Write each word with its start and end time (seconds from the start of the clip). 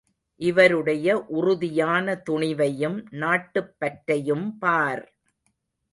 இவருடைய 0.41 1.07
உறுதியான 1.31 2.15
துணிவையும் 2.29 2.97
நாட்டுப் 3.15 3.73
பற்றையும் 3.79 4.57
பார்! 4.57 5.05